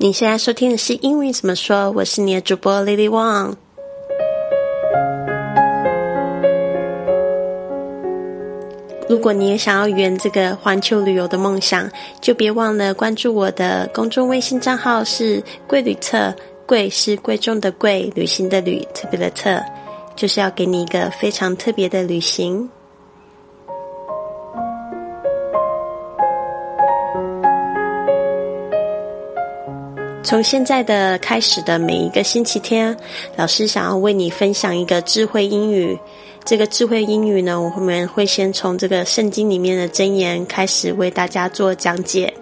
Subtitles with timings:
[0.00, 1.90] 你现在收听的是英语怎么说？
[1.90, 3.54] 我是你的主播 Lily Wang。
[9.06, 11.90] 如果你也想要圆这个环球旅游的梦想，
[12.22, 16.32] 就别忘了关注我的公众微信账号是“贵旅特”，
[16.64, 19.60] 贵是贵重的贵，旅行的旅，特别的特，
[20.18, 22.68] 就是要给你一个非常特别的旅行。
[30.24, 32.94] 从现在的开始的每一个星期天，
[33.36, 35.96] 老师想要为你分享一个智慧英语。
[36.44, 42.34] 这个智慧英语呢，我们会先从这个圣经里面的箴言开始为大家做讲解。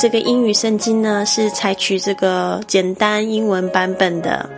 [0.00, 4.48] 这个英语圣经呢是采取这个简单英文版本的，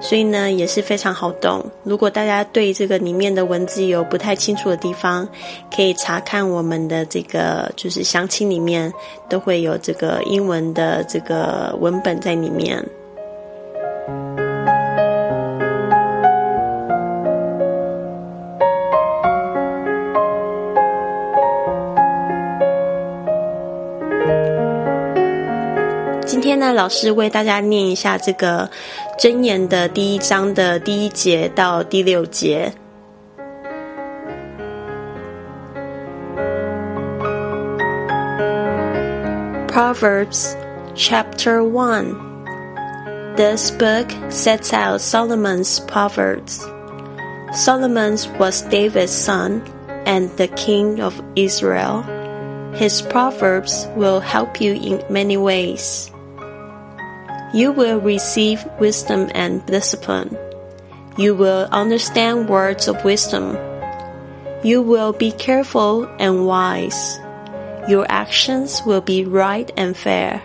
[0.00, 1.62] 所以呢也是非常好懂。
[1.84, 5.28] 如果大家对这个里面的文字有不太清楚的地方，
[5.70, 8.90] 可以查看我们的这个就是详情里面
[9.28, 12.82] 都会有这个英文的这个文本在里面。
[26.35, 28.69] 今天呢，老师为大家念一下这个
[29.17, 32.71] 箴言的第一章的第一节到第六节。
[39.67, 40.55] Proverbs
[40.95, 42.15] chapter 1
[43.35, 46.59] This book sets out Solomon's Proverbs.
[47.53, 49.61] Solomon was David's son
[50.05, 52.03] and the king of Israel.
[52.73, 56.09] His proverbs will help you in many ways.
[57.52, 60.36] You will receive wisdom and discipline.
[61.16, 63.56] You will understand words of wisdom.
[64.62, 67.18] You will be careful and wise.
[67.88, 70.42] Your actions will be right and fair.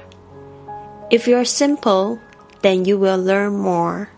[1.10, 2.20] If you are simple,
[2.62, 4.10] then you will learn more.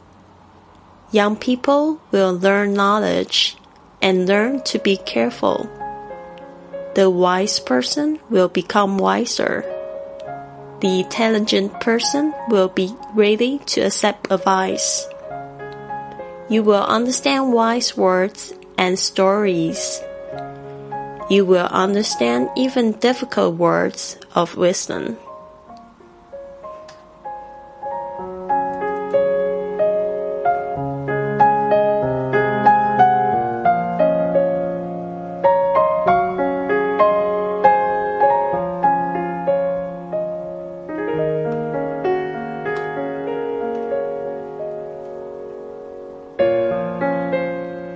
[1.11, 3.55] Young people will learn knowledge
[4.01, 5.69] and learn to be careful.
[6.95, 9.72] The wise person will become wiser.
[10.83, 15.07] The intelligent person will be ready to accept advice.
[16.49, 20.03] You will understand wise words and stories.
[21.29, 25.16] You will understand even difficult words of wisdom.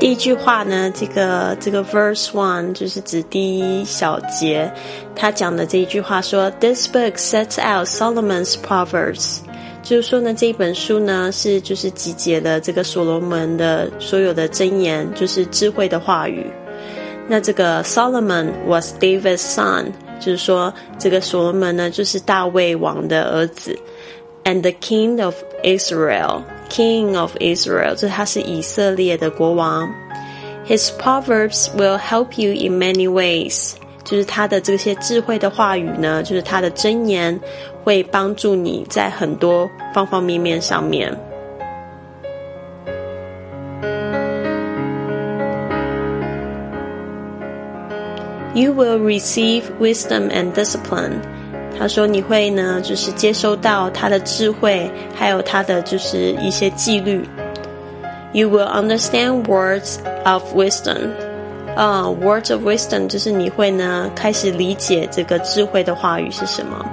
[0.07, 4.69] 第一句话呢，这个这个 verse one 就是指第一小节，
[5.15, 9.39] 他讲的这一句话说，This book sets out Solomon's proverbs，
[9.85, 16.51] 就是说呢，这一本书呢是就是集结了这个所罗门的所有的箴言，就是智慧的话语。
[17.29, 23.79] 那这个 Solomon was David's son，就是说这个所罗门呢就是大卫王的儿子，
[24.43, 26.43] and the king of Israel。
[26.69, 29.89] King of Israel，这他是以色列的国王。
[30.67, 33.73] His proverbs will help you in many ways，
[34.05, 37.39] 就是他的这些智慧的话语呢，就是他的箴言
[37.83, 41.17] 会帮助你在很多方方面面上面。
[48.55, 51.23] You will receive wisdom and discipline.
[51.79, 57.27] 他说：“你会呢，就是接收到他的智慧，还有他的就是一些纪律。
[58.33, 61.09] You will understand words of wisdom，
[61.75, 66.85] 啊，words of wisdom 就是你会呢开始理解这个智慧的话语是什么。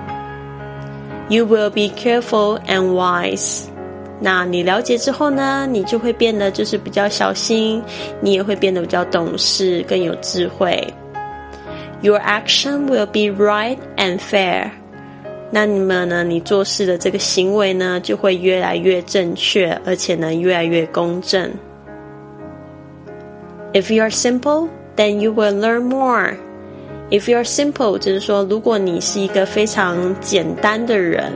[1.29, 3.65] You will be careful and wise，
[4.19, 7.83] 那你了解之后呢，你就会变得就是比较小心，
[8.21, 10.81] 你也会变得比较懂事，更有智慧。”
[12.01, 14.71] Your action will be right and fair。
[15.54, 16.24] 那你们呢？
[16.24, 21.48] 你做事的这个行为呢，就会越来越正确，而且呢，越来越公正。
[23.72, 24.66] If you are simple,
[24.96, 26.34] then you will learn more.
[27.10, 31.32] If you are simple，就是说，如果你是一个非常简单的人，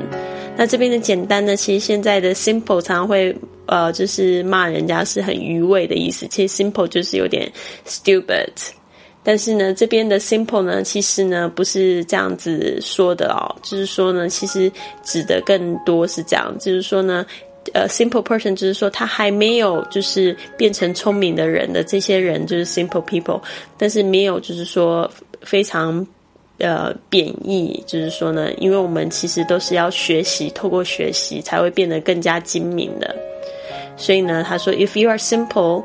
[0.56, 3.32] 那这边的简单呢，其实现在的 simple 常常会
[3.66, 6.26] 呃，就是骂人家是很愚昧的意思。
[6.26, 7.48] 其实 simple 就是有点
[7.86, 8.48] stupid。
[9.28, 14.72] 但是呢，这边的 simple 呢，其实呢不是这样子说的哦，就是说呢，其实
[15.04, 17.26] 指的更多是这样，就是说呢，
[17.74, 23.38] 呃，simple person 就是说他还没有就是变成聪明的人的这些人就是 simple people，
[23.76, 25.10] 但是没有就是说
[25.42, 26.06] 非常。
[26.60, 33.14] 呃，贬义就是说呢，因为我们其实都是要学习，透过学习才会变得更加精明的。
[33.96, 35.84] 所以呢，他说，If you are simple,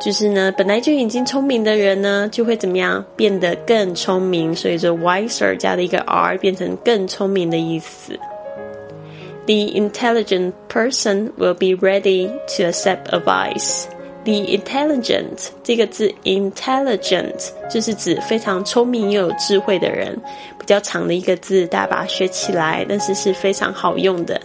[0.00, 4.54] 就是呢，本来就已经聪明的人呢，就会怎么样变得更聪明。
[4.54, 8.18] 所以这 wiser 加了一个 r，变成更聪明的意思。
[9.46, 13.86] The intelligent person will be ready to accept advice.
[14.24, 20.14] The intelligent 这个字，intelligent 就是指非常聪明又有智慧的人，
[20.58, 24.38] 比较长的一个字，大家把它学起来，但是是非常好用的。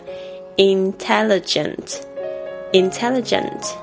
[0.55, 1.97] intelligent,
[2.71, 3.73] intelligent,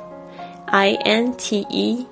[0.69, 2.06] I N T E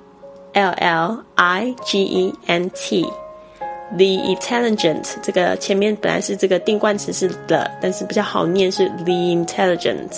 [0.52, 10.10] L L I G E N T。The intelligent 这个前面本来是这个定冠词是的，但是比较好念是 the intelligent，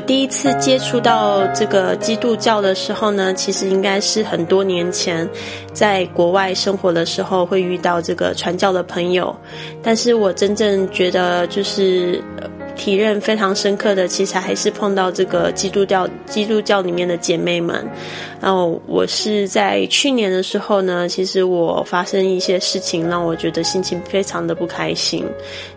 [0.00, 5.28] 第一次接触到这个基督教的时候呢，其实应该是很多年前，
[5.72, 9.34] 在国外生活的时候会遇到这个传教的朋友，
[9.82, 12.22] 但是我真正觉得就是。
[12.80, 17.86] 体认非常深刻的，其实还是碰到这个基督教基督教里面的姐妹们。
[18.40, 25.26] 然后我是在去年的时候呢，其实我发生一些事情，让我觉得心情非常的不开心，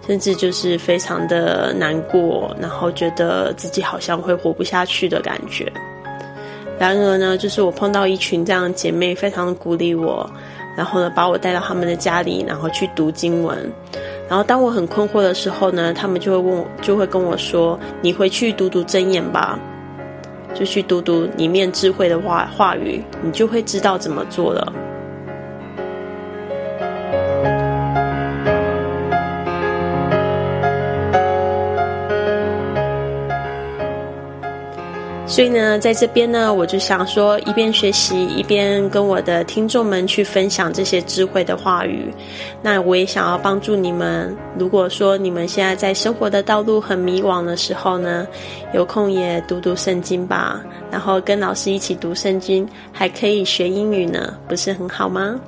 [0.07, 5.69] 甚至就是非常的难过，然后觉得自己好像会活不下去的感觉。
[6.79, 10.25] 然而呢，就是我碰到一群这样姐妹，非常鼓励我，
[10.77, 13.69] 然后呢，把我带到他们的家里，然后去读经文。
[14.29, 19.59] 然后当我很困惑的时候呢，他们就会问我，就会跟我说：“你回去读读真言吧，
[20.53, 24.73] 就去读读里面智慧的话话语，你就会知道怎么做了。”
[35.33, 42.13] 所以呢，在这边呢，我就想说，一边学习，一边跟我的听众们去分享这些智慧的话语。
[42.61, 44.31] 那我也想要帮助你们。
[44.59, 48.27] 如果说你们现在在生活的道路很迷惘的时候呢，
[48.75, 50.61] 有空也读读圣经吧，
[50.91, 55.41] 然后跟老师一起读圣经，还可以学英语呢，不是很好吗？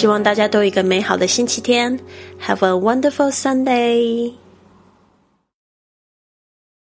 [0.00, 2.00] 希望大家都有一个美好的星期天。
[2.40, 4.32] Have a wonderful Sunday.